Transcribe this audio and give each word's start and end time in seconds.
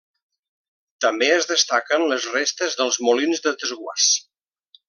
També 1.05 1.27
es 1.33 1.49
destaquen 1.51 2.07
les 2.13 2.27
restes 2.39 2.79
dels 2.83 3.01
molins 3.09 3.47
de 3.49 3.57
desguàs. 3.65 4.13